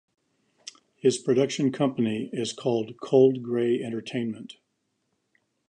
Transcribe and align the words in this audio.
His 0.95 1.19
production 1.19 1.71
company 1.71 2.31
is 2.33 2.53
called 2.53 2.99
Cold 2.99 3.43
Grey 3.43 3.79
Entertainment. 3.83 4.55